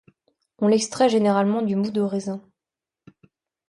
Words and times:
On 0.57 0.65
l'extrait 0.67 1.09
généralement 1.09 1.61
du 1.61 1.75
moût 1.75 1.91
de 1.91 2.01
raisin. 2.01 2.41